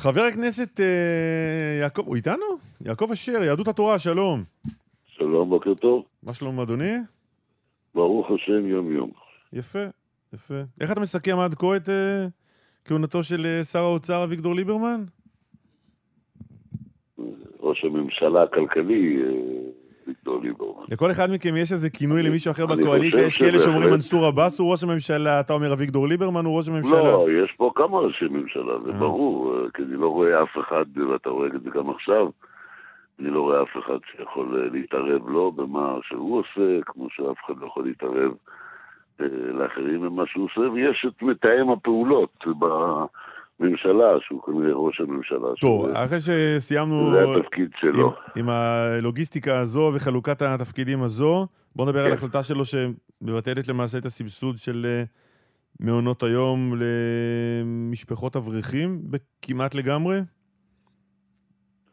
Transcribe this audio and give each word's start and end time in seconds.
חבר 0.00 0.20
הכנסת 0.20 0.80
אה, 0.80 1.78
יעקב, 1.80 2.02
הוא 2.06 2.16
איתנו? 2.16 2.44
יעקב 2.84 3.08
אשר, 3.12 3.42
יהדות 3.42 3.68
התורה, 3.68 3.98
שלום. 3.98 4.42
שלום, 5.06 5.48
בוקר 5.50 5.74
טוב. 5.74 6.04
מה 6.22 6.34
שלום, 6.34 6.60
אדוני? 6.60 6.92
ברוך 7.94 8.30
השם, 8.30 8.66
יום-יום. 8.66 9.10
יפה, 9.52 9.78
יפה. 10.32 10.54
איך 10.80 10.92
אתה 10.92 11.00
מסכם 11.00 11.38
עד 11.38 11.54
כה 11.54 11.76
את 11.76 11.88
אה, 11.88 12.26
כהונתו 12.84 13.22
של 13.22 13.46
אה, 13.46 13.64
שר 13.64 13.78
האוצר 13.78 14.24
אביגדור 14.24 14.54
ליברמן? 14.54 15.04
ראש 17.60 17.84
הממשלה 17.84 18.42
הכלכלי, 18.42 19.16
אה, 19.22 19.28
אביגדור 20.04 20.40
ליברמן. 20.42 20.84
לכל 20.88 21.10
אחד 21.10 21.30
מכם 21.30 21.56
יש 21.56 21.72
איזה 21.72 21.90
כינוי 21.90 22.22
למישהו 22.22 22.50
אחר 22.50 22.66
בקואליציה? 22.66 23.26
יש 23.26 23.38
כאלה 23.38 23.58
שאומרים 23.58 23.90
מנסור 23.90 24.26
עבאס 24.26 24.60
הוא 24.60 24.70
ראש 24.70 24.84
הממשלה, 24.84 25.40
אתה 25.40 25.52
אומר 25.52 25.72
אביגדור 25.72 26.08
ליברמן 26.08 26.44
הוא 26.44 26.56
ראש 26.56 26.68
הממשלה. 26.68 27.02
לא, 27.02 27.26
יש 27.44 27.52
פה 27.56 27.72
כמה 27.74 27.98
ראשי 27.98 28.24
ממשלה, 28.30 28.80
זה 28.80 28.90
אה. 28.90 28.98
ברור, 28.98 29.54
כי 29.74 29.82
אני 29.82 29.96
לא 29.96 30.08
רואה 30.08 30.42
אף 30.42 30.58
אחד, 30.60 30.84
ואתה 31.12 31.30
רואה 31.30 31.46
את 31.46 31.62
זה 31.62 31.70
גם 31.70 31.90
עכשיו, 31.90 32.28
אני 33.20 33.30
לא 33.30 33.40
רואה 33.40 33.62
אף 33.62 33.76
אחד 33.84 33.98
שיכול 34.10 34.60
אה, 34.60 34.72
להתערב 34.72 35.28
לא 35.28 35.52
במה 35.56 35.98
שהוא 36.02 36.38
עושה, 36.38 36.82
כמו 36.86 37.06
שאף 37.10 37.36
אחד 37.46 37.54
לא 37.60 37.66
יכול 37.66 37.84
להתערב 37.84 38.32
אה, 39.20 39.26
לאחרים 39.52 40.00
במה 40.00 40.26
שהוא 40.26 40.44
עושה, 40.44 40.70
ויש 40.70 41.06
את 41.08 41.22
מתאם 41.22 41.70
הפעולות 41.70 42.44
בממשלה, 43.60 44.08
שהוא 44.20 44.42
כנראה 44.42 44.72
ראש 44.72 45.00
הממשלה. 45.00 45.48
טוב, 45.60 45.88
שזה- 45.90 46.04
אחרי 46.04 46.18
שסיימנו 46.20 47.10
זה 47.10 47.24
התפקיד 47.38 47.70
עם, 47.82 47.92
שלו. 47.92 48.12
עם 48.36 48.48
הלוגיסטיקה 48.48 49.58
הזו 49.58 49.92
וחלוקת 49.94 50.42
התפקידים 50.42 51.02
הזו, 51.02 51.46
בואו 51.76 51.88
נדבר 51.88 52.00
על 52.00 52.06
כן. 52.06 52.12
ההחלטה 52.12 52.42
שלו 52.42 52.62
שמבטלת 52.64 53.68
למעשה 53.68 53.98
את 53.98 54.04
הסבסוד 54.04 54.56
של 54.56 54.86
אה, 54.86 55.02
מעונות 55.80 56.22
היום 56.22 56.72
למשפחות 56.76 58.36
אברכים 58.36 59.00
כמעט 59.42 59.74
לגמרי. 59.74 60.20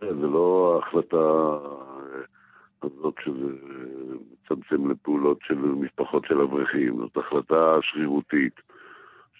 זה 0.01 0.27
לא 0.27 0.79
ההחלטה 0.83 1.15
אה, 1.17 2.21
הזאת 2.83 3.13
שזה 3.25 3.45
מצמצם 4.51 4.91
לפעולות 4.91 5.37
של 5.47 5.55
משפחות 5.55 6.25
של 6.27 6.41
אברכים, 6.41 6.97
זאת 6.97 7.17
החלטה 7.17 7.75
שרירותית 7.81 8.53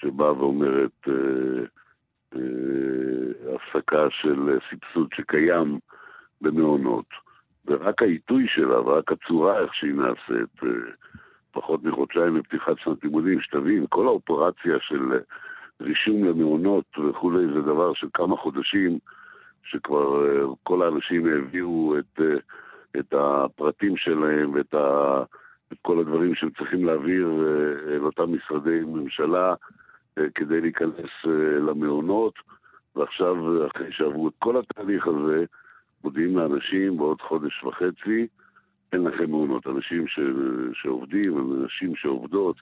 שבאה 0.02 0.34
ואומרת 0.38 0.92
אה, 1.08 1.14
אה, 1.14 1.66
הפסקה 3.56 4.08
של 4.10 4.60
סבסוד 4.70 5.08
שקיים 5.14 5.80
במעונות, 6.42 7.06
ורק 7.66 8.02
העיתוי 8.02 8.46
שלה 8.48 8.82
ורק 8.82 9.12
הצורה 9.12 9.60
איך 9.60 9.74
שהיא 9.74 9.94
נעשית, 9.94 10.64
אה, 10.64 10.70
פחות 11.52 11.84
מחודשיים 11.84 12.38
לפתיחת 12.38 12.80
שנת 12.80 13.04
לימודים, 13.04 13.42
שתבין, 13.42 13.86
כל 13.90 14.06
האופרציה 14.06 14.78
של 14.80 15.14
אה, 15.14 15.18
רישום 15.82 16.24
למעונות 16.24 16.86
וכולי 16.98 17.48
זה 17.54 17.62
דבר 17.62 17.94
של 17.94 18.08
כמה 18.14 18.38
חודשים 18.38 19.00
שכבר 19.64 20.26
אה, 20.26 20.46
כל 20.64 20.82
האנשים 20.82 21.26
העבירו 21.26 21.96
את, 22.00 22.22
אה, 22.22 22.38
את 23.00 23.14
הפרטים 23.14 23.98
שלהם 23.98 24.54
ואת 24.54 24.74
ה, 24.74 25.24
את 25.74 25.78
כל 25.82 26.00
הדברים 26.00 26.36
שהם 26.36 26.50
צריכים 26.58 26.86
להעביר 26.86 27.28
אה, 27.28 27.96
אל 27.96 28.04
אותם 28.04 28.34
משרדי 28.34 28.80
ממשלה. 28.80 29.50
אה, 29.50 29.56
כדי 30.36 30.62
להיכנס 30.62 31.12
אה, 31.28 31.60
למעונות, 31.60 32.34
ועכשיו, 32.96 33.36
אה, 33.62 33.68
אחרי 33.68 33.88
שעברו 33.92 34.28
את 34.28 34.34
כל 34.40 34.56
התהליך 34.60 35.08
הזה, 35.08 35.46
מודיעים 36.04 36.38
לאנשים 36.38 36.98
בעוד 36.98 37.22
חודש 37.22 37.64
וחצי, 37.64 38.28
אין 38.94 39.04
לכם 39.04 39.30
מעונות. 39.30 39.68
אנשים 39.68 40.08
ש, 40.08 40.20
שעובדים, 40.74 41.62
אנשים 41.64 41.96
שעובדות, 41.96 42.56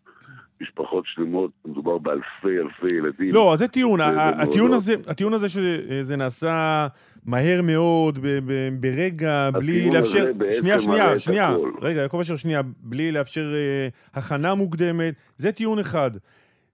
משפחות 0.61 1.03
שלמות, 1.07 1.51
מדובר 1.65 1.97
באלפי 1.97 2.59
אלפי 2.59 2.95
ילדים. 2.95 3.33
לא, 3.33 3.53
אז 3.53 3.59
זה 3.59 3.67
טיעון. 3.67 3.99
הטיעון. 4.01 4.73
הזה, 4.73 4.95
הטיעון 5.07 5.33
הזה 5.33 5.49
שזה 5.49 6.17
נעשה 6.17 6.87
מהר 7.25 7.61
מאוד, 7.61 8.17
ב- 8.17 8.39
ב- 8.45 8.69
ברגע, 8.79 9.49
בלי 9.51 9.89
לאפשר... 9.93 10.31
שנייה, 10.49 10.79
שנייה, 10.79 11.19
שנייה. 11.19 11.55
רגע, 11.81 12.01
יעקב 12.01 12.19
אשר, 12.19 12.35
שנייה. 12.35 12.61
בלי 12.79 13.11
לאפשר 13.11 13.53
אה, 13.53 13.87
הכנה 14.13 14.55
מוקדמת, 14.55 15.13
זה 15.37 15.51
טיעון 15.51 15.79
אחד. 15.79 16.11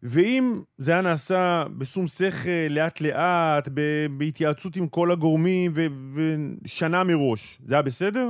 ואם 0.04 0.62
זה 0.78 0.92
היה 0.92 1.02
נעשה 1.02 1.64
בשום 1.78 2.08
שכל, 2.08 2.50
לאט-לאט, 2.70 3.68
בהתייעצות 4.18 4.76
עם 4.76 4.88
כל 4.88 5.12
הגורמים 5.12 5.72
ו- 5.76 6.16
ושנה 6.64 7.04
מראש, 7.04 7.58
זה 7.64 7.76
היה 7.76 7.82
בסדר? 7.82 8.28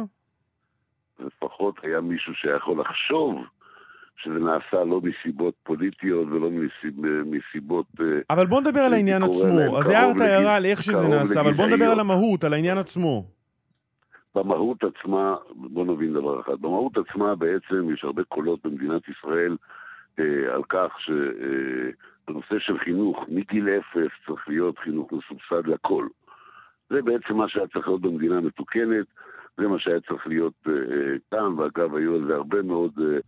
לפחות 1.19 1.75
היה 1.83 2.01
מישהו 2.01 2.33
שיכול 2.33 2.81
לחשוב 2.81 3.35
שזה 4.23 4.39
נעשה 4.39 4.83
לא 4.83 5.01
מסיבות 5.01 5.53
פוליטיות 5.63 6.27
ולא 6.27 6.49
מסיב, 6.49 7.05
מסיבות... 7.25 7.85
אה, 7.99 8.05
אבל 8.29 8.47
בוא 8.47 8.61
נדבר 8.61 8.79
על 8.79 8.93
העניין 8.93 9.23
עצמו. 9.23 9.77
אז 9.79 9.89
הערת 9.89 10.19
הערה 10.19 10.55
על 10.55 10.65
איך 10.65 10.83
שזה 10.83 11.07
נעשה, 11.07 11.41
אבל 11.41 11.53
בוא 11.53 11.65
נדבר. 11.65 11.85
על 11.85 11.99
המהות, 11.99 12.43
על 12.43 12.53
העניין 12.53 12.77
עצמו. 12.77 13.25
במהות 14.35 14.77
עצמה, 14.83 15.35
בוא 15.55 15.85
נבין 15.85 16.13
דבר 16.13 16.41
אחד, 16.41 16.61
במהות 16.61 16.93
עצמה 16.97 17.35
בעצם 17.35 17.93
יש 17.93 18.03
הרבה 18.03 18.23
קולות 18.23 18.59
במדינת 18.63 19.01
ישראל 19.07 19.57
על 20.53 20.63
כך 20.69 20.97
שהנושא 20.99 22.59
של 22.59 22.79
חינוך 22.79 23.25
מגיל 23.27 23.69
אפס 23.69 24.11
צריך 24.25 24.47
להיות 24.47 24.79
חינוך 24.79 25.11
מסובסד 25.13 25.67
לכל. 25.67 26.07
זה 26.89 27.01
בעצם 27.01 27.35
מה 27.35 27.49
שהיה 27.49 27.67
צריך 27.67 27.87
להיות 27.87 28.01
במדינה 28.01 28.41
מתוקנת, 28.41 29.05
זה 29.57 29.67
מה 29.67 29.79
שהיה 29.79 29.99
צריך 30.01 30.27
להיות 30.27 30.53
אה, 30.67 30.73
אה, 30.73 31.15
כאן, 31.31 31.59
ואגב, 31.59 31.95
היו 31.95 32.15
על 32.15 32.27
זה 32.27 32.35
הרבה 32.35 32.61
מאוד 32.61 32.91
אה, 32.99 33.19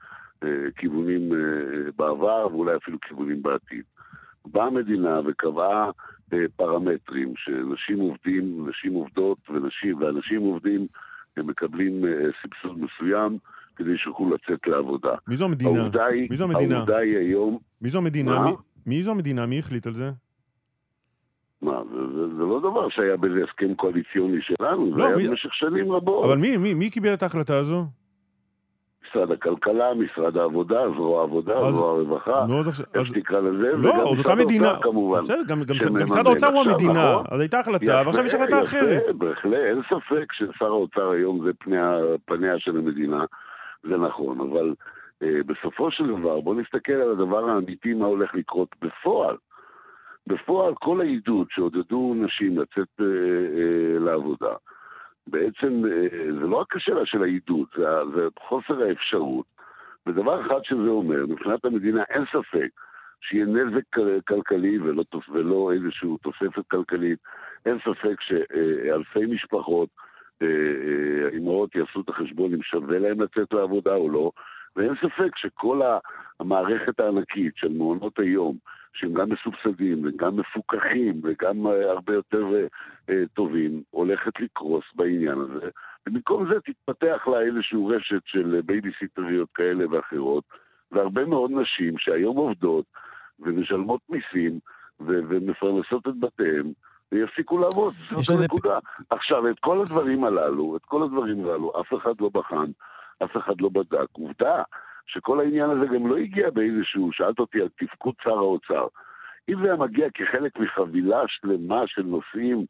אה, 0.44 0.72
כיוונים 0.78 1.34
אה, 1.34 1.92
בעבר, 1.96 2.48
ואולי 2.52 2.76
אפילו 2.76 2.98
כיוונים 3.02 3.44
בעתיד. 3.44 3.84
באה 4.46 4.66
המדינה 4.66 5.20
וקבעה 5.26 5.92
אה, 6.34 6.46
פרמטרים 6.56 7.34
שנשים 7.36 8.00
עובדים, 8.00 8.70
נשים 8.70 8.94
עובדות 8.94 9.38
ונשים, 9.50 10.02
ואנשים 10.02 10.42
עובדים 10.42 10.88
הם 11.38 11.48
מקבלים 11.48 12.06
אה, 12.06 12.30
סבסוד 12.42 12.80
מסוים 12.80 13.38
כדי 13.76 13.98
שיוכלו 13.98 14.30
לצאת 14.30 14.68
לעבודה. 14.68 15.12
מי 15.28 15.36
זו 15.38 15.46
המדינה? 15.46 15.80
העובדה 15.80 16.06
היא, 16.06 16.28
מי 16.30 16.38
זו 16.38 16.44
המדינה? 16.44 16.76
העובדה 16.78 16.98
היא 16.98 17.18
היום, 17.18 17.58
מי 17.82 17.90
זו 17.90 17.98
המדינה? 17.98 18.40
מה? 18.40 18.46
מי, 18.46 18.52
מי 18.86 19.04
זו 19.04 19.12
המדינה? 19.12 19.46
מי 19.46 19.60
החליט 19.60 19.88
על 19.88 19.94
זה? 19.94 20.12
מה, 21.62 21.82
זה, 21.92 21.98
זה, 22.16 22.36
זה 22.38 22.44
לא 22.44 22.60
דבר 22.60 22.90
שהיה 22.90 23.18
באיזה 23.18 23.40
הסכם 23.50 23.74
קואליציוני 23.76 24.38
שלנו, 24.42 24.92
לא, 24.92 24.98
זה 24.98 25.08
היה 25.08 25.16
מי- 25.18 25.28
במשך 25.28 25.54
שנים 25.54 25.92
רבות. 25.92 26.26
אבל 26.26 26.38
מי, 26.38 26.58
מי, 26.58 26.74
מי 26.74 26.90
קיבל 26.90 27.14
את 27.14 27.24
ההחלטה 27.24 27.58
הזו? 27.58 27.86
משרד 29.10 29.32
הכלכלה, 29.32 29.86
משרד 29.94 30.38
העבודה, 30.38 30.80
זרוע 30.96 31.22
העבודה, 31.22 31.54
אז- 31.58 31.74
זרוע 31.76 31.92
הרווחה, 31.92 32.46
עכשיו... 32.68 32.86
איך 32.94 33.02
אז... 33.02 33.08
שתקרא 33.08 33.40
לזה, 33.40 33.72
לא, 33.78 33.90
וגם 33.90 34.20
משרד 34.20 34.38
מדינה. 34.38 34.68
האוצר 34.68 34.82
כמובן. 34.84 35.20
בסדר, 35.20 35.42
גם, 35.48 35.62
גם. 35.88 36.04
משרד 36.04 36.28
האוצר 36.28 36.48
הוא 36.48 36.62
המדינה. 36.62 37.12
נכון. 37.14 37.26
אז 37.32 37.40
הייתה 37.42 37.60
החלטה, 37.60 38.02
ועכשיו 38.06 38.26
יש 38.26 38.34
החלטה 38.34 38.62
אחרת. 38.62 39.16
בהחלט, 39.16 39.54
אין 39.54 39.82
ספק 39.86 40.34
ששר 40.34 40.66
האוצר 40.66 41.10
היום 41.10 41.46
זה 41.46 41.52
פניה, 41.60 41.98
פניה 42.26 42.54
של 42.60 42.78
המדינה, 42.78 43.26
זה 43.84 43.98
נכון, 43.98 44.42
אבל 44.42 44.74
אה, 45.24 45.44
בסופו 45.46 45.92
של 45.92 46.08
דבר, 46.08 46.42
בואו 46.42 46.60
נסתכל 46.60 46.94
על 46.94 47.12
הדבר 47.12 47.50
האמיתי, 47.50 47.94
מה 47.94 48.06
הולך 48.06 48.36
לקרות 48.36 48.76
בפועל. 48.82 49.36
בפועל 50.28 50.74
כל 50.76 51.02
העידוד 51.02 51.48
שעודדו 51.50 52.14
נשים 52.18 52.58
לצאת 52.60 52.88
אה, 53.00 53.06
אה, 53.06 54.00
לעבודה, 54.00 54.54
בעצם 55.28 55.84
אה, 55.86 56.08
זה 56.34 56.48
לא 56.48 56.58
רק 56.58 56.76
השאלה 56.76 57.06
של 57.06 57.24
העידוד, 57.24 57.68
זה, 57.78 57.86
זה 58.16 58.28
חוסר 58.40 58.84
האפשרות. 58.84 59.46
ודבר 60.08 60.42
אחד 60.48 60.60
שזה 60.64 60.90
אומר, 60.90 61.26
מבחינת 61.26 61.66
המדינה 61.66 62.04
אין 62.10 62.24
ספק 62.26 62.70
שיהיה 63.22 63.46
נזק 63.46 63.84
כל- 63.94 64.20
כלכלי 64.28 64.80
ולא, 64.80 65.04
ולא 65.30 65.72
איזושהי 65.74 66.10
תוספת 66.22 66.68
כלכלית. 66.72 67.20
אין 67.66 67.78
ספק 67.80 68.22
שאלפי 68.22 69.26
משפחות, 69.26 69.90
אה, 69.98 70.04
אה, 70.04 70.13
האימהות 71.26 71.76
יעשו 71.76 72.02
את 72.02 72.10
החשבון 72.10 72.54
אם 72.54 72.62
שווה 72.62 73.00
להם 73.00 73.22
לצאת 73.22 73.54
לעבודה 73.54 73.96
או 73.96 74.10
לא, 74.10 74.32
ואין 74.76 74.94
ספק 74.96 75.38
שכל 75.38 75.82
המערכת 76.40 77.00
הענקית 77.00 77.58
של 77.58 77.68
מעונות 77.68 78.20
היום, 78.20 78.58
שהם 78.94 79.14
גם 79.14 79.30
מסובסדים 79.30 80.02
וגם 80.06 80.38
מפוקחים 80.38 81.22
וגם 81.24 81.68
אה, 81.68 81.92
הרבה 81.92 82.14
יותר 82.14 82.46
אה, 82.56 82.66
אה, 83.10 83.24
טובים, 83.34 83.84
הולכת 83.90 84.40
לקרוס 84.40 84.84
בעניין 84.96 85.38
הזה. 85.40 85.70
ובמקום 86.08 86.54
זה 86.54 86.60
תתפתח 86.60 87.28
לה 87.28 87.42
איזושהי 87.42 87.80
רשת 87.90 88.22
של 88.26 88.62
בייביסיטריות 88.66 89.50
כאלה 89.56 89.86
ואחרות, 89.92 90.44
והרבה 90.92 91.26
מאוד 91.26 91.52
נשים 91.52 91.98
שהיום 91.98 92.38
עובדות 92.38 92.86
ומשלמות 93.40 94.02
מיסים 94.10 94.60
ו- 95.00 95.22
ומפרנסות 95.30 96.08
את 96.08 96.20
בתיהם, 96.20 96.72
ויפסיקו 97.14 97.58
לעבוד, 97.58 97.94
זאת 98.22 98.40
הנקודה. 98.40 98.80
עכשיו, 99.10 99.50
את 99.50 99.60
כל 99.60 99.82
הדברים 99.82 100.24
הללו, 100.24 100.78
את 100.78 100.86
כל 100.86 101.04
הדברים 101.04 101.46
הללו, 101.46 101.74
אף 101.82 101.94
אחד 101.94 102.14
לא 102.20 102.30
בחן, 102.34 102.72
אף 103.24 103.38
אחד 103.38 103.62
לא 103.62 103.70
בדק. 103.70 104.08
עובדה 104.12 104.64
שכל 105.06 105.40
העניין 105.40 105.70
הזה 105.70 105.86
גם 105.86 106.08
לא 106.08 106.18
הגיע 106.18 106.50
באיזשהו, 106.50 107.10
שאלת 107.12 107.40
אותי 107.40 107.62
על 107.62 107.70
תפקוד 107.78 108.14
שר 108.24 108.38
האוצר. 108.38 108.88
אם 109.50 109.56
זה 109.62 109.64
היה 109.64 109.76
מגיע 109.76 110.08
כחלק 110.14 110.60
מחבילה 110.60 111.22
שלמה 111.28 111.82
של 111.88 112.02
נושאים 112.02 112.66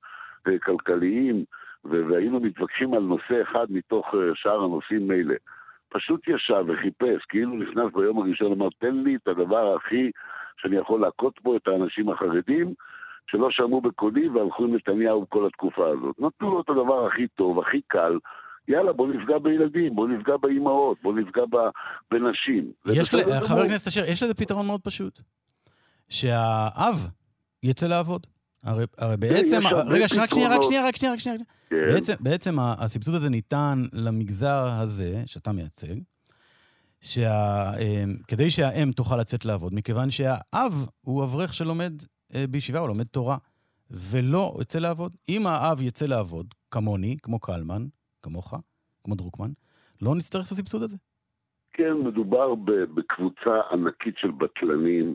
אה, 0.48 0.60
כלכליים, 0.60 1.44
והיינו 1.86 2.39
מתווכחים 2.39 2.94
על 2.94 3.01
נושא 3.01 3.42
אחד 3.42 3.66
מתוך 3.69 4.16
אה, 4.16 4.19
שאר 4.36 4.63
הנושאים 4.63 5.07
מילא. 5.07 5.36
פשוט 5.89 6.28
ישב 6.28 6.66
וחיפש, 6.68 7.25
כאילו 7.30 7.56
נכנס 7.56 7.94
ביום 7.94 8.22
הראשון, 8.22 8.51
אמר, 8.51 8.68
תן 8.80 8.96
לי 8.96 9.16
את 9.16 9.28
הדבר 9.28 9.75
הכי 9.75 10.12
שאני 10.57 10.78
יכול 10.78 11.01
להכות 11.01 11.42
בו 11.44 11.56
את 11.56 11.68
האנשים 11.68 12.10
החרדים, 12.10 12.74
שלא 13.28 13.48
שמעו 13.52 13.81
בקולי 13.81 14.30
והלכו 14.30 14.64
עם 14.64 14.75
נתניהו 14.75 15.25
כל 15.30 15.48
התקופה 15.48 15.88
הזאת. 15.88 16.16
נתנו 16.20 16.52
לו 16.52 16.62
את 16.62 16.70
הדבר 16.70 17.08
הכי 17.08 17.28
טוב, 17.28 17.60
הכי 17.60 17.81
קל. 17.88 18.18
יאללה, 18.68 18.94
בוא 18.94 19.08
נפגע 19.08 19.38
בילדים, 19.38 19.96
בוא 19.96 20.08
נפגע 20.08 20.38
באימהות, 20.38 20.98
בוא 21.04 21.14
נפגע 21.14 21.42
בנשים. 22.12 22.72
חבר 23.42 23.62
הכנסת 23.62 23.88
אשר, 23.88 24.06
יש 24.06 24.24
לזה 24.24 24.34
פתרון 24.34 24.66
מאוד 24.66 24.81
פשוט. 24.81 25.20
שהאב 26.10 27.10
יצא 27.64 27.88
לעבוד. 27.88 28.28
הרי, 28.64 28.86
הרי 28.98 29.18
בעצם, 29.18 29.62
רגע, 29.88 30.06
רק 30.20 30.30
שנייה, 30.30 30.56
רק 30.56 30.62
שנייה, 30.62 30.88
רק 30.88 30.96
שנייה, 30.96 31.14
רק 31.14 31.20
שנייה. 31.20 31.38
כן. 31.70 31.75
בעצם, 31.94 32.14
בעצם 32.20 32.60
הסבסוד 32.60 33.16
הזה 33.16 33.30
ניתן 33.30 33.84
למגזר 33.94 34.68
הזה, 34.81 35.24
שאתה 35.25 35.52
מייצג, 35.52 35.96
שה, 37.02 37.72
אמ, 37.80 38.16
כדי 38.28 38.52
שהאם 38.52 38.92
תוכל 38.92 39.18
לצאת 39.18 39.46
לעבוד, 39.46 39.74
מכיוון 39.74 40.10
שהאב 40.10 40.88
הוא 41.02 41.24
אברך 41.24 41.54
שלומד 41.54 41.94
אה, 42.02 42.08
בישיבה, 42.50 42.80
הוא 42.80 42.88
לומד 42.88 43.03
תורה, 43.03 43.38
ולא 43.91 44.53
יוצא 44.59 44.80
לעבוד. 44.80 45.15
אם 45.30 45.47
האב 45.47 45.81
יצא 45.81 46.06
לעבוד, 46.06 46.53
כמוני, 46.71 47.18
כמו 47.24 47.39
קלמן, 47.39 47.85
כמוך, 48.24 48.53
כמו 49.03 49.15
דרוקמן, 49.15 49.50
לא 50.01 50.15
נצטרך 50.15 50.45
את 50.45 50.51
הסבסוד 50.51 50.83
הזה. 50.83 50.97
כן, 51.74 51.94
מדובר 51.94 52.56
בקבוצה 52.95 53.62
ענקית 53.71 54.18
של 54.18 54.31
בטלנים. 54.31 55.13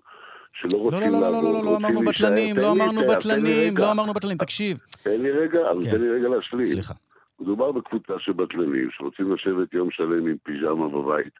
שלא 0.52 0.70
לא, 0.72 0.78
רוצים 0.78 1.00
לעבוד. 1.00 1.20
לא, 1.22 1.30
לא, 1.32 1.42
לא, 1.42 1.52
לא, 1.52 1.64
לא, 1.64 1.64
לא 1.64 1.76
אמרנו 1.76 2.00
בטלנים, 2.00 2.56
לא 2.56 2.72
אמרנו 2.72 3.00
בטלנים, 3.08 3.76
לא 3.76 3.92
אמרנו 3.92 4.12
בטלנים, 4.12 4.38
תקשיב. 4.38 4.78
תן 5.02 5.20
לי 5.22 5.30
רגע, 5.30 5.58
כן. 5.82 5.90
תן 5.90 6.00
לי 6.00 6.10
רגע 6.10 6.28
להשלים. 6.28 6.62
סליחה. 6.62 6.94
מדובר 7.40 7.72
בקבוצה 7.72 8.12
של 8.18 8.32
בטלנים 8.32 8.88
שרוצים 8.90 9.32
לשבת 9.34 9.74
יום 9.74 9.90
שלם 9.90 10.26
עם 10.26 10.36
פיג'מה 10.42 10.88
בבית 10.88 11.32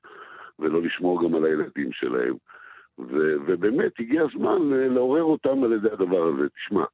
ולא 0.58 0.82
לשמור 0.82 1.24
גם 1.24 1.34
על 1.34 1.44
הילדים 1.44 1.92
שלהם. 1.92 2.34
ו- 2.98 3.36
ובאמת, 3.46 3.92
הגיע 4.00 4.22
הזמן 4.22 4.72
אה, 4.72 4.88
לעורר 4.88 5.22
אותם 5.22 5.64
על 5.64 5.72
ידי 5.72 5.90
הדבר 5.92 6.22
הזה. 6.26 6.48
תשמע, 6.48 6.84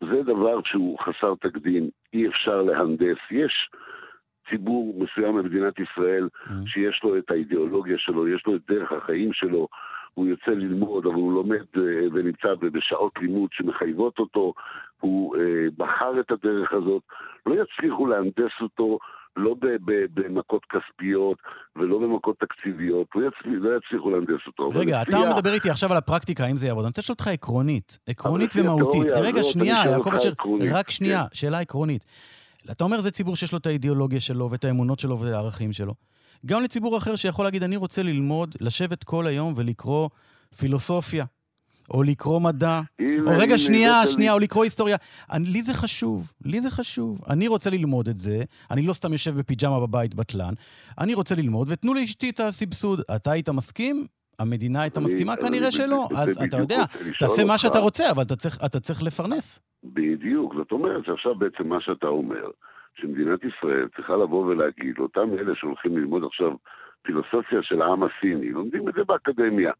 זה 0.00 0.22
דבר 0.22 0.60
שהוא 0.64 0.98
חסר 0.98 1.34
תקדים, 1.40 1.88
אי 2.12 2.28
אפשר 2.28 2.62
להנדס. 2.62 3.18
יש 3.30 3.70
ציבור 4.50 5.04
מסוים 5.04 5.36
במדינת 5.36 5.74
ישראל 5.78 6.28
mm. 6.46 6.50
שיש 6.66 7.00
לו 7.04 7.18
את 7.18 7.30
האידיאולוגיה 7.30 7.98
שלו, 7.98 8.28
יש 8.28 8.46
לו 8.46 8.56
את 8.56 8.60
דרך 8.68 8.92
החיים 8.92 9.32
שלו, 9.32 9.68
הוא 10.14 10.26
יוצא 10.26 10.50
ללמוד, 10.50 11.06
אבל 11.06 11.14
הוא 11.14 11.32
לומד 11.32 11.64
אה, 11.84 12.06
ונמצא 12.12 12.54
בשעות 12.54 13.12
לימוד 13.18 13.50
שמחייבות 13.52 14.18
אותו, 14.18 14.54
הוא 15.00 15.36
אה, 15.36 15.66
בחר 15.76 16.20
את 16.20 16.30
הדרך 16.30 16.72
הזאת, 16.72 17.02
לא 17.46 17.54
יצליחו 17.62 18.06
להנדס 18.06 18.52
אותו 18.60 18.98
לא 19.36 19.54
במכות 20.14 20.62
כספיות 20.64 21.38
ולא 21.76 21.98
במכות 21.98 22.36
תקציביות, 22.40 23.06
לא, 23.14 23.22
לא 23.44 23.76
יצליחו 23.76 24.10
להנדס 24.10 24.46
אותו. 24.46 24.70
רגע, 24.74 25.02
אתה. 25.02 25.18
מדבר 25.34 25.52
איתי 25.52 25.70
עכשיו 25.70 25.90
על 25.90 25.96
הפרקטיקה, 25.96 26.44
האם 26.44 26.56
זה 26.56 26.66
יעבוד. 26.66 26.84
אני 26.84 26.88
רוצה 26.88 27.00
לשאול 27.00 27.14
אותך 27.14 27.26
עקרונית, 27.26 27.98
עקרונית 28.06 28.50
ומהותית. 28.56 29.12
רגע, 29.12 29.42
שנייה, 29.42 29.82
יעקב 29.86 30.14
אשר, 30.14 30.32
רק 30.72 30.90
שנייה, 30.90 31.22
כן. 31.22 31.36
שאלה 31.36 31.60
עקרונית. 31.60 32.04
אתה 32.70 32.84
אומר 32.84 33.00
זה 33.00 33.10
ציבור 33.10 33.36
שיש 33.36 33.52
לו 33.52 33.58
את 33.58 33.66
האידיאולוגיה 33.66 34.20
שלו 34.20 34.50
ואת 34.50 34.64
האמונות 34.64 34.98
שלו 34.98 35.18
ואת 35.18 35.32
הערכים 35.32 35.72
שלו. 35.72 35.94
גם 36.46 36.62
לציבור 36.62 36.98
אחר 36.98 37.16
שיכול 37.16 37.44
להגיד, 37.44 37.62
אני 37.62 37.76
רוצה 37.76 38.02
ללמוד, 38.02 38.54
לשבת 38.60 39.04
כל 39.04 39.26
היום 39.26 39.54
ולקרוא 39.56 40.08
פילוסופיה, 40.56 41.24
או 41.90 42.02
לקרוא 42.02 42.40
מדע, 42.40 42.80
או 43.00 43.32
רגע, 43.38 43.58
שנייה, 43.58 44.06
שנייה, 44.06 44.32
או 44.32 44.38
לקרוא 44.38 44.64
היסטוריה. 44.64 44.96
אני, 45.32 45.44
לי 45.44 45.62
זה 45.62 45.74
חשוב, 45.74 46.32
לי 46.44 46.60
זה 46.60 46.70
חשוב. 46.70 47.20
אני 47.30 47.48
רוצה 47.48 47.70
ללמוד 47.70 48.08
את 48.08 48.20
זה, 48.20 48.42
אני 48.70 48.86
לא 48.86 48.92
סתם 48.92 49.12
יושב 49.12 49.38
בפיג'מה 49.38 49.80
בבית 49.80 50.14
בטלן, 50.14 50.54
אני 51.00 51.14
רוצה 51.14 51.34
ללמוד, 51.34 51.68
ותנו 51.70 51.94
לאשתי 51.94 52.30
את 52.30 52.40
הסבסוד. 52.40 53.00
אתה 53.16 53.30
היית 53.30 53.48
מסכים? 53.48 54.06
המדינה 54.38 54.82
הייתה 54.82 55.00
מסכימה? 55.00 55.36
כנראה 55.36 55.70
שלא. 55.70 56.08
אז 56.16 56.42
אתה 56.44 56.56
יודע, 56.56 56.82
תעשה 57.18 57.44
מה 57.44 57.58
שאתה 57.58 57.78
רוצה, 57.78 58.10
אבל 58.10 58.22
אתה 58.66 58.80
צריך 58.80 59.02
לפרנס. 59.02 59.62
בדיוק, 59.84 60.54
זאת 60.54 60.72
אומרת 60.72 61.04
שעכשיו 61.04 61.34
בעצם 61.34 61.68
מה 61.68 61.80
שאתה 61.80 62.06
אומר, 62.06 62.50
שמדינת 63.00 63.40
ישראל 63.44 63.88
צריכה 63.96 64.16
לבוא 64.16 64.46
ולהגיד 64.46 64.98
לאותם 64.98 65.28
אלה 65.38 65.52
שהולכים 65.54 65.98
ללמוד 65.98 66.24
עכשיו 66.24 66.50
פילוסופיה 67.02 67.58
של 67.62 67.82
העם 67.82 68.02
הסיני, 68.02 68.50
לומדים 68.50 68.88
את 68.88 68.94
זה 68.94 69.04
באקדמיה, 69.04 69.72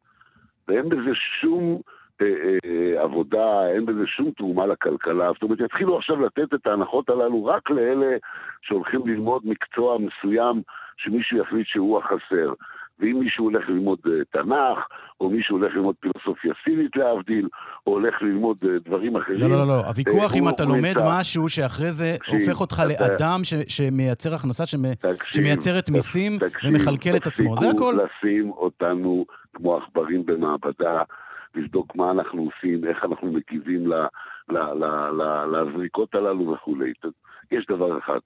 ואין 0.68 0.88
בזה 0.88 1.10
שום 1.40 1.80
אה, 2.22 2.58
אה, 2.64 3.02
עבודה, 3.02 3.68
אין 3.74 3.86
בזה 3.86 4.06
שום 4.06 4.30
תרומה 4.30 4.66
לכלכלה, 4.66 5.30
זאת 5.32 5.42
אומרת 5.42 5.60
יתחילו 5.60 5.98
עכשיו 5.98 6.20
לתת 6.20 6.54
את 6.54 6.66
ההנחות 6.66 7.10
הללו 7.10 7.44
רק 7.44 7.70
לאלה 7.70 8.16
שהולכים 8.62 9.00
ללמוד 9.06 9.42
מקצוע 9.44 9.98
מסוים 9.98 10.62
שמישהו 10.96 11.38
יחליט 11.38 11.66
שהוא 11.66 11.98
החסר. 11.98 12.52
ואם 13.00 13.20
מישהו 13.20 13.44
הולך 13.44 13.68
ללמוד 13.68 13.98
uh, 14.06 14.10
תנ"ך, 14.32 14.78
או 15.20 15.30
מישהו 15.30 15.56
הולך 15.56 15.74
ללמוד 15.74 15.94
פילוסופיה 16.00 16.52
סינית 16.64 16.96
להבדיל, 16.96 17.48
או 17.86 17.92
הולך 17.92 18.22
ללמוד 18.22 18.56
uh, 18.62 18.88
דברים 18.88 19.16
אחרים... 19.16 19.40
לא, 19.40 19.48
לא, 19.48 19.56
לא, 19.56 19.66
לא. 19.66 19.86
הוויכוח 19.86 20.34
אם 20.34 20.48
אתה 20.48 20.64
לומד. 20.64 20.94
משהו 21.04 21.48
שאחרי 21.48 21.92
זה 21.92 22.16
הופך 22.28 22.60
אותך. 22.60 22.82
לאדם 22.88 23.40
ש... 23.44 23.54
שמייצר 23.68 24.34
הכנסה, 24.34 24.64
שמייצרת 25.30 25.90
מיסים 25.90 26.38
ומכלכל 26.64 27.16
את 27.16 27.26
עצמו, 27.26 27.56
זה 27.56 27.68
הכל. 27.68 27.76
תפסיקו 27.76 27.92
לשים 27.92 28.50
אותנו 28.50 29.24
כמו 29.54 29.76
עכברים 29.76 30.26
במעבדה, 30.26 31.02
לבדוק 31.54 31.96
מה 31.96 32.10
אנחנו 32.10 32.42
עושים, 32.42 32.84
איך 32.84 33.04
אנחנו 33.04 33.32
מגיבים 33.32 33.90
לזריקות 35.52 36.14
הללו 36.14 36.52
וכולי. 36.52 36.92
יש 37.50 37.66
דבר 37.66 37.98
אחד, 37.98 38.18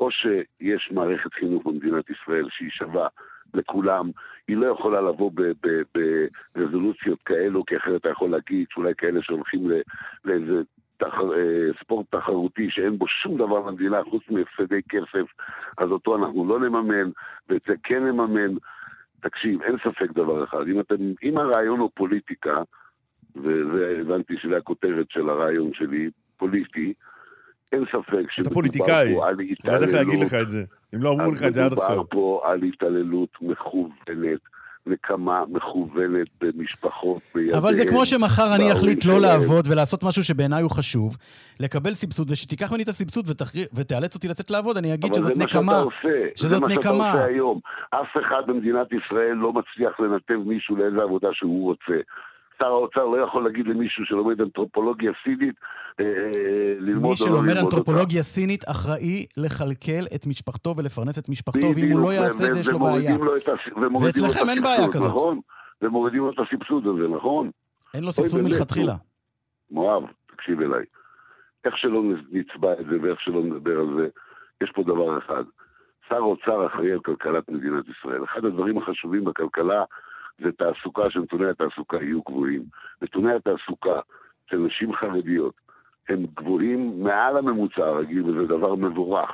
או 0.00 0.10
שיש 0.10 0.90
מערכת 0.92 1.34
חינוך 1.34 1.66
במדינת 1.66 2.10
ישראל 2.10 2.48
שהיא 2.50 2.70
שווה 2.70 3.08
לכולם. 3.54 4.10
היא 4.48 4.56
לא 4.56 4.66
יכולה 4.66 5.00
לבוא 5.00 5.30
ברזולוציות 6.54 7.22
כאלו, 7.22 7.64
כי 7.64 7.76
אחרת 7.76 8.00
אתה 8.00 8.08
יכול 8.08 8.30
להגיד 8.30 8.66
שאולי 8.70 8.94
כאלה 8.94 9.22
שהולכים 9.22 9.70
לאיזה 10.24 10.62
תח... 10.96 11.14
אה, 11.14 11.72
ספורט 11.80 12.06
תחרותי 12.10 12.70
שאין 12.70 12.98
בו 12.98 13.08
שום 13.08 13.38
דבר 13.38 13.66
למדינה 13.66 14.04
חוץ 14.04 14.22
מהפסדי 14.30 14.80
כסף, 14.88 15.32
אז 15.78 15.90
אותו 15.90 16.16
אנחנו 16.16 16.46
לא 16.46 16.60
נממן, 16.60 17.10
ואת 17.48 17.62
זה 17.66 17.74
כן 17.82 18.04
נממן. 18.04 18.54
תקשיב, 19.24 19.62
אין 19.62 19.76
ספק 19.84 20.12
דבר 20.12 20.44
אחד, 20.44 20.68
אם, 20.72 20.80
אתם, 20.80 20.94
אם 21.22 21.38
הרעיון 21.38 21.80
הוא 21.80 21.90
פוליטיקה, 21.94 22.62
והבנתי 23.36 24.34
שזו 24.42 24.56
הכותרת 24.56 25.06
של 25.10 25.28
הרעיון 25.28 25.70
שלי, 25.74 26.10
פוליטי, 26.36 26.92
אין 27.72 27.84
ספק 27.92 28.30
שמדובר 28.30 28.54
פה 29.14 29.28
על 29.28 29.40
התעללות. 29.40 29.60
אתה 29.60 29.68
לא 29.68 29.74
יודע 29.74 29.86
איך 29.86 29.94
להגיד 29.94 30.20
לך 30.20 30.34
את 30.34 30.50
זה, 30.50 30.64
אם 30.94 31.02
לא 31.02 31.12
אמרו 31.12 31.32
לך 31.32 31.42
את 31.42 31.54
זה 31.54 31.64
עד 31.64 31.72
עכשיו. 31.72 31.90
מדובר 31.90 32.04
פה 32.10 32.42
על 32.44 32.62
התעללות 32.62 33.28
מכוונת. 33.40 34.40
נקמה 34.86 35.44
מכוונת 35.48 36.28
במשפחות, 36.40 37.22
בידיהם. 37.34 37.58
אבל 37.58 37.74
זה 37.74 37.86
כמו 37.86 38.06
שמחר 38.06 38.54
אני 38.54 38.72
אחליט 38.72 39.04
לא 39.04 39.20
לעבוד 39.20 39.64
ולעשות 39.70 40.04
משהו 40.04 40.24
שבעיניי 40.24 40.62
הוא 40.62 40.70
חשוב, 40.70 41.16
לקבל 41.60 41.94
סבסוד, 41.94 42.30
ושתיקח 42.30 42.70
ממני 42.70 42.82
את 42.82 42.88
הסבסוד 42.88 43.26
ותאלץ 43.74 44.14
אותי 44.14 44.28
לצאת 44.28 44.50
לעבוד, 44.50 44.76
אני 44.76 44.94
אגיד 44.94 45.14
שזאת 45.14 45.36
נקמה. 45.36 45.82
אבל 45.82 45.90
זה 45.90 45.90
מה 45.90 45.90
שאתה 46.02 46.08
עושה. 46.08 46.28
שזאת 46.36 46.62
נקמה. 46.62 46.72
זה 46.82 46.92
מה 46.92 47.04
שאתה 47.04 47.12
עושה 47.12 47.24
היום. 47.24 47.60
אף 47.90 48.16
אחד 48.26 48.42
במדינת 48.46 48.92
ישראל 48.92 49.32
לא 49.32 49.52
מצליח 49.52 50.00
לנתב 50.00 50.48
מישהו 50.48 50.76
לאיזה 50.76 51.02
עבודה 51.02 51.28
שהוא 51.32 51.64
רוצה. 51.64 52.00
שר 52.58 52.66
האוצר 52.66 53.04
לא 53.04 53.16
יכול 53.16 53.44
להגיד 53.44 53.66
למישהו 53.66 54.04
שלומד 54.04 54.40
אנתרופולוגיה 54.40 55.12
סינית, 55.24 55.54
אה, 56.00 56.04
אה, 56.04 56.74
ללמוד 56.78 57.10
מי 57.10 57.16
שלומד 57.16 57.56
אנתרופולוגיה 57.56 58.22
סינית 58.22 58.64
אחראי 58.68 59.26
לכלכל 59.36 60.04
את 60.14 60.26
משפחתו 60.26 60.74
ולפרנס 60.76 61.18
את 61.18 61.28
משפחתו, 61.28 61.66
ואם 61.76 61.92
הוא 61.92 62.00
לא 62.00 62.12
יעשה 62.12 62.46
את 62.46 62.52
זה, 62.52 62.60
יש 62.60 62.68
לו 62.68 62.78
בעיה. 62.78 63.16
ואצלכם 64.00 64.48
אין 64.50 64.62
בעיה 64.62 64.88
כזאת. 64.92 65.08
נכון? 65.08 65.40
ומורידים 65.82 66.20
לו 66.20 66.30
את 66.30 66.38
הסבסוד 66.38 66.86
הזה, 66.86 67.08
נכון? 67.08 67.50
אין 67.94 68.04
לו 68.04 68.12
סבסוד 68.12 68.40
מלכתחילה. 68.40 68.94
מואב, 69.70 70.02
תקשיב 70.26 70.60
אליי. 70.60 70.84
איך 71.64 71.78
שלא 71.78 72.02
נצבע 72.30 72.72
את 72.72 72.86
זה 72.90 72.96
ואיך 73.02 73.20
שלא 73.20 73.42
נדבר 73.42 73.80
על 73.80 73.86
זה, 73.96 74.08
יש 74.62 74.70
פה 74.74 74.82
דבר 74.82 75.18
אחד. 75.18 75.44
שר 76.08 76.16
האוצר 76.16 76.66
אחראי 76.66 76.92
על 76.92 77.00
כלכלת 77.00 77.48
מדינת 77.48 77.84
ישראל. 77.88 78.24
אחד 78.24 78.44
הדברים 78.44 78.78
החשובים 78.78 79.24
בכלכלה 79.24 79.84
זה 80.38 80.52
תעסוקה, 80.52 81.10
שנתוני 81.10 81.50
התעסוקה 81.50 81.96
יהיו 81.96 82.20
גבוהים. 82.22 82.62
נתוני 83.02 83.34
התעסוקה 83.34 84.00
של 84.50 84.56
נשים 84.56 84.94
חרדיות 84.94 85.54
הם 86.08 86.26
גבוהים 86.36 87.04
מעל 87.04 87.36
הממוצע 87.36 87.82
הרגיל, 87.82 88.30
וזה 88.30 88.46
דבר 88.46 88.74
מבורך. 88.74 89.30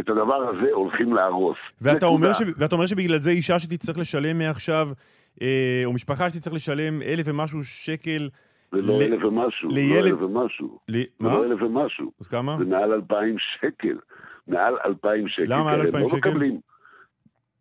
את 0.00 0.08
הדבר 0.08 0.48
הזה 0.48 0.72
הולכים 0.72 1.14
להרוס. 1.14 1.56
ואתה 1.80 2.06
אומר, 2.06 2.32
ש... 2.32 2.42
ואתה 2.58 2.74
אומר 2.74 2.86
שבגלל 2.86 3.18
זה 3.18 3.30
אישה 3.30 3.58
שתצטרך 3.58 3.98
לשלם 3.98 4.38
מעכשיו, 4.38 4.88
אה, 5.42 5.82
או 5.84 5.92
משפחה 5.92 6.30
שתצטרך 6.30 6.54
לשלם 6.54 7.02
אלף 7.02 7.26
ומשהו 7.28 7.64
שקל... 7.64 8.28
זה 8.72 8.82
לא 8.82 8.98
ל... 8.98 9.02
אלף 9.02 9.24
ומשהו, 9.24 9.68
לילד... 9.68 10.04
לא 10.04 10.08
אלף 10.08 10.22
ומשהו. 10.22 10.78
ל... 10.88 10.96
זה 10.96 11.04
מה? 11.20 11.34
לא 11.34 11.44
אלף 11.44 11.62
ומשהו. 11.62 12.12
אז 12.20 12.28
כמה? 12.28 12.56
זה 12.58 12.64
מעל 12.64 12.92
אלפיים 12.92 13.36
שקל. 13.38 13.98
מעל 14.48 14.74
אלפיים 14.86 15.28
שקל. 15.28 15.44
למה 15.48 15.64
מעל 15.64 15.80
אלפיים 15.80 16.04
לא 16.04 16.08
שקל? 16.08 16.30
מקבלים. 16.30 16.60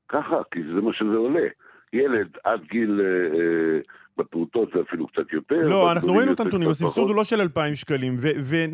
ככה, 0.09 0.35
כי 0.51 0.59
זה 0.63 0.81
מה 0.81 0.93
שזה 0.93 1.15
עולה. 1.15 1.47
ילד 1.94 2.27
עד 2.44 2.60
גיל... 2.72 3.01
אה, 3.01 3.39
אה, 3.39 3.80
בפעוטות 4.18 4.70
זה 4.75 4.82
אפילו 4.82 5.08
קצת 5.08 5.34
יותר. 5.34 5.56
לא, 5.56 5.92
אנחנו 5.92 6.13
ראינו 6.13 6.34
את 6.34 6.39
הנתונים, 6.39 6.70
הסבסוד 6.70 7.08
הוא 7.10 7.15
לא 7.15 7.24
של 7.24 7.42
2,000 7.42 7.75
שקלים, 7.75 8.18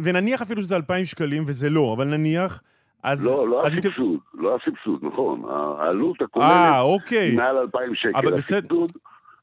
ונניח 0.03 0.41
אפילו 0.41 0.62
שזה 0.62 0.75
2,000 0.75 1.06
שקלים 1.06 1.44
וזה 1.48 1.70
לא, 1.70 1.94
אבל 1.98 2.08
נניח... 2.08 2.62
אז... 3.03 3.25
לא, 3.25 3.48
לא 3.48 3.65
אז 3.65 3.77
הסבסוד, 3.77 4.20
ת... 4.20 4.34
לא 4.34 4.56
הסבסוד, 4.56 5.00
נכון. 5.01 5.44
העלות 5.80 6.22
הכוללת 6.22 6.50
아, 6.50 6.53
אה, 6.53 6.82
אוקיי. 6.82 7.20
היא 7.20 7.38
מעל 7.38 7.58
2,000 7.58 7.96
שקל. 7.96 8.12
אבל 8.15 8.36
בסדר... 8.36 8.58
הסבסוד 8.58 8.91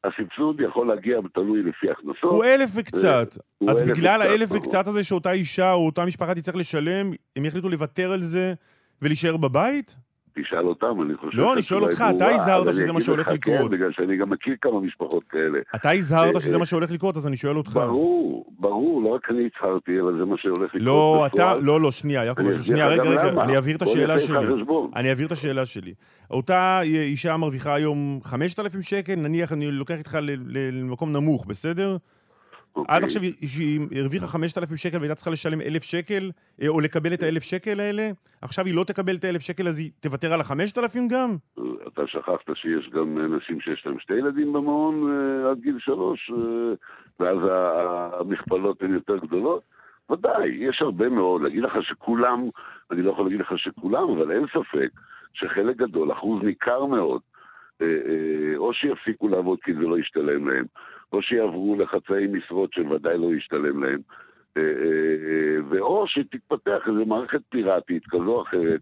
הסבסוד 0.04 0.60
יכול 0.60 0.88
להגיע, 0.88 1.18
תלוי 1.34 1.62
לפי 1.62 1.90
הכנסות. 1.90 2.22
הוא 2.32 2.44
אלף 2.44 2.70
וקצת. 2.76 3.38
אז 3.68 3.82
בגלל 3.82 4.22
האלף 4.22 4.48
וקצת 4.56 4.86
הזה 4.86 5.04
שאותה 5.04 5.32
אישה 5.32 5.72
או 5.72 5.86
אותה 5.86 6.04
משפחה 6.04 6.34
תצטרך 6.34 6.56
לשלם, 6.56 7.10
הם 7.36 7.44
יחליטו 7.44 7.68
לוותר 7.68 8.12
על 8.12 8.22
זה 8.22 8.54
ולהישאר 9.02 9.36
בבית? 9.36 9.96
תשאל 10.42 10.66
אותם, 10.66 11.02
אני 11.02 11.16
חושב 11.16 11.38
לא, 11.38 11.52
אני 11.52 11.62
שואל 11.62 11.82
אותך, 11.82 12.04
אתה 12.16 12.28
הזהרת 12.28 12.74
שזה 12.74 12.92
מה 12.92 13.00
שהולך 13.00 13.28
לקרות. 13.28 13.58
כן, 13.58 13.68
בגלל 13.68 13.92
שאני 13.92 14.16
גם 14.16 14.30
מכיר 14.30 14.54
כמה 14.60 14.80
משפחות 14.80 15.24
כאלה. 15.30 15.58
אתה 15.74 15.90
הזהרת 15.90 16.34
אה, 16.34 16.40
שזה 16.40 16.58
מה 16.58 16.66
שהולך 16.66 16.90
לקרות, 16.92 17.16
אז 17.16 17.26
אני 17.26 17.36
שואל 17.36 17.56
אותך. 17.56 17.72
ברור, 17.72 18.46
ברור, 18.58 19.02
לא 19.02 19.08
רק 19.08 19.30
אני 19.30 19.48
הצהרתי, 19.56 19.92
אלא 19.92 20.12
זה 20.18 20.24
מה 20.24 20.36
שהולך 20.38 20.74
לקרות. 20.74 20.82
לא, 20.82 21.26
אתה, 21.26 21.54
לא, 21.62 21.80
לא, 21.80 21.90
שנייה, 21.90 22.24
יעקב, 22.24 22.60
שנייה, 22.62 22.88
רגע, 22.88 23.02
רגע, 23.02 23.42
אני 23.42 23.56
אעביר 23.56 23.76
את 23.76 23.82
השאלה 23.82 24.18
שלי. 24.18 24.36
אני 24.96 25.08
אעביר 25.08 25.26
את 25.26 25.32
השאלה 25.32 25.66
שלי. 25.66 25.94
אותה 26.30 26.80
אישה 26.82 27.36
מרוויחה 27.36 27.74
היום 27.74 28.18
5,000 28.22 28.82
שקל, 28.82 29.14
נניח 29.14 29.52
אני 29.52 29.70
לוקח 29.70 29.98
איתך 29.98 30.18
למקום 30.48 31.12
נמוך, 31.12 31.46
בסדר? 31.46 31.96
אוקיי. 32.78 32.96
עד 32.96 33.04
עכשיו 33.04 33.22
היא 33.22 33.80
הרוויחה 34.00 34.26
5,000 34.26 34.76
שקל 34.76 34.98
והייתה 34.98 35.14
צריכה 35.14 35.30
לשלם 35.30 35.60
1,000 35.60 35.82
שקל, 35.82 36.30
אה, 36.62 36.68
או 36.68 36.80
לקבל 36.80 37.14
את 37.14 37.22
ה-1,000 37.22 37.40
שקל 37.40 37.80
האלה, 37.80 38.08
עכשיו 38.42 38.66
היא 38.66 38.74
לא 38.74 38.84
תקבל 38.84 39.16
את 39.16 39.24
ה-1,000 39.24 39.38
שקל, 39.38 39.68
אז 39.68 39.78
היא 39.78 39.90
תוותר 40.00 40.32
על 40.32 40.40
ה-5,000 40.40 40.98
גם? 41.10 41.36
אתה 41.88 42.02
שכחת 42.06 42.50
שיש 42.54 42.90
גם 42.90 43.36
נשים 43.36 43.60
שיש 43.60 43.86
להם 43.86 43.98
שתי 43.98 44.14
ילדים 44.14 44.52
במעון 44.52 45.10
אה, 45.10 45.50
עד 45.50 45.60
גיל 45.60 45.76
שלוש, 45.78 46.30
אה, 46.30 46.74
ואז 47.20 47.38
המכפלות 48.20 48.82
הן 48.82 48.94
יותר 48.94 49.16
גדולות? 49.16 49.62
ודאי, 50.10 50.48
יש 50.48 50.82
הרבה 50.82 51.08
מאוד. 51.08 51.42
להגיד 51.42 51.62
לך 51.62 51.72
שכולם, 51.82 52.48
אני 52.90 53.02
לא 53.02 53.10
יכול 53.10 53.24
להגיד 53.24 53.40
לך 53.40 53.52
שכולם, 53.56 54.10
אבל 54.10 54.32
אין 54.32 54.46
ספק 54.46 54.90
שחלק 55.32 55.76
גדול, 55.76 56.12
אחוז 56.12 56.42
ניכר 56.42 56.84
מאוד, 56.84 57.20
או 58.56 58.74
שיפסיקו 58.74 59.28
לעבוד 59.28 59.58
כי 59.64 59.74
זה 59.74 59.80
לא 59.80 59.98
ישתלם 59.98 60.48
להם, 60.48 60.64
או 61.12 61.22
שיעברו 61.22 61.76
לחצאי 61.78 62.26
משרות 62.26 62.72
שוודאי 62.72 63.18
לא 63.18 63.34
ישתלם 63.34 63.84
להם, 63.84 64.00
אה, 64.56 64.62
אה, 64.62 64.68
אה, 65.28 65.56
ואו 65.70 66.04
שתתפתח 66.08 66.82
איזו 66.86 67.06
מערכת 67.06 67.40
פיראטית 67.48 68.02
כזו 68.10 68.24
או 68.24 68.42
אחרת 68.42 68.80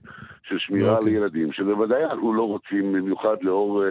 של 0.49 0.59
שמירה 0.59 0.93
על 0.93 0.99
אוקיי. 0.99 1.13
ילדים, 1.13 1.53
שבוודאי 1.53 2.05
אנחנו 2.05 2.35
לא 2.35 2.43
רוצים, 2.43 2.93
במיוחד 2.93 3.37
לאור 3.43 3.85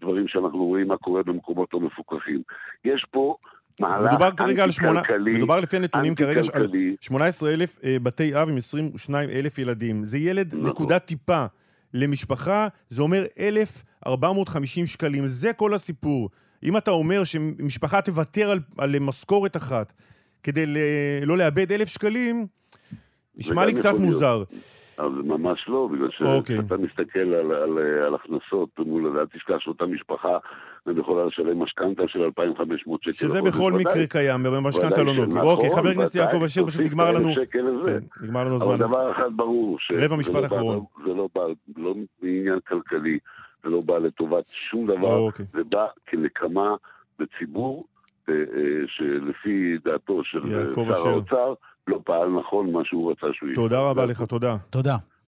דברים 0.00 0.28
שאנחנו 0.28 0.64
רואים 0.64 0.88
מה 0.88 0.96
קורה 0.96 1.22
במקומות 1.22 1.74
לא 1.74 1.80
מפוקחים. 1.80 2.42
יש 2.84 3.06
פה 3.10 3.36
מהלך 3.80 4.08
מדובר 4.08 4.30
כרגע 4.30 4.64
על 4.64 4.70
שמונה, 4.70 5.00
מדובר 5.34 5.60
לפי 5.60 5.76
הנתונים 5.76 6.14
כרגע 6.14 6.40
על 6.54 6.66
18,000 7.00 7.78
בתי 8.02 8.34
אב 8.34 8.48
עם 8.48 8.56
22,000 8.56 9.58
ילדים. 9.58 10.02
זה 10.02 10.18
ילד 10.18 10.54
נכון. 10.54 10.66
נקודה 10.66 10.98
טיפה 10.98 11.44
למשפחה, 11.94 12.68
זה 12.88 13.02
אומר 13.02 13.22
1,450 13.38 14.86
שקלים. 14.86 15.26
זה 15.26 15.52
כל 15.52 15.74
הסיפור. 15.74 16.28
אם 16.64 16.76
אתה 16.76 16.90
אומר 16.90 17.24
שמשפחה 17.24 18.02
תוותר 18.02 18.50
על, 18.50 18.58
על 18.78 18.98
משכורת 19.00 19.56
אחת 19.56 19.92
כדי 20.42 20.66
ל, 20.66 20.76
לא 21.26 21.38
לאבד 21.38 21.72
אלף 21.72 21.88
שקלים, 21.88 22.46
נשמע 23.36 23.64
לי 23.64 23.74
קצת 23.74 23.94
מוזר. 23.98 24.42
אבל 24.98 25.22
ממש 25.24 25.64
לא, 25.68 25.88
בגלל 25.92 26.08
אוקיי. 26.36 26.56
שאתה 26.56 26.74
okay. 26.74 26.78
מסתכל 26.78 27.18
על, 27.18 27.52
על, 27.52 27.78
על 28.06 28.14
הכנסות 28.14 28.68
מול, 28.78 29.18
אל 29.18 29.26
תשכח 29.26 29.58
שאותה 29.58 29.86
משפחה 29.86 30.38
יכולה 30.98 31.24
לשלם 31.24 31.62
משכנתה 31.62 32.02
של 32.08 32.22
2,500 32.22 33.02
שקל. 33.02 33.12
שזה 33.12 33.42
בכל 33.42 33.72
מקרה 33.72 34.06
קיים, 34.06 34.42
במשכנתה 34.42 35.02
לא 35.02 35.14
נוגעים. 35.14 35.42
אוקיי, 35.42 35.70
חבר 35.76 35.88
הכנסת 35.88 36.14
יעקב 36.14 36.42
אשר, 36.42 36.66
פשוט 36.66 36.80
נגמר 36.80 37.12
לנו... 37.12 37.28
כן, 37.52 37.64
נגמר 38.22 38.44
לנו 38.44 38.54
הזמן. 38.54 38.68
אבל 38.68 38.78
דבר 38.78 39.12
אחד 39.12 39.30
ברור, 39.36 39.78
רבע 39.92 40.16
משפט 40.16 40.44
אחרון. 40.44 40.84
זה 41.06 41.14
לא 41.14 41.28
בא, 41.34 41.42
לא 41.76 41.94
מעניין 42.22 42.58
כלכלי, 42.68 43.18
זה 43.64 43.70
לא 43.70 43.80
בא 43.86 43.98
לטובת 43.98 44.48
שום 44.48 44.86
דבר, 44.86 45.18
אוקיי. 45.18 45.46
זה 45.52 45.64
בא 45.64 45.86
כנקמה 46.06 46.74
בציבור 47.18 47.84
אה, 48.28 48.34
אה, 48.34 48.86
שלפי 48.86 49.78
דעתו 49.84 50.24
של 50.24 50.40
שר 50.74 51.08
האוצר 51.08 51.54
לא 51.86 52.00
פעל 52.04 52.28
נכון 52.28 52.72
מה 52.72 52.84
שהוא 52.84 53.10
רצה 53.10 53.26
שהוא 53.32 53.46
יהיה. 53.46 53.54
תודה 53.54 53.80
רבה 53.90 54.06
לך, 54.06 54.22
תודה. 54.22 54.56
תודה. 54.70 54.96